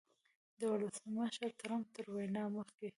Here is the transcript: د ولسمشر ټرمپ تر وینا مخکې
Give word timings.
د 0.59 0.61
ولسمشر 0.71 1.49
ټرمپ 1.59 1.85
تر 1.95 2.05
وینا 2.15 2.43
مخکې 2.57 2.87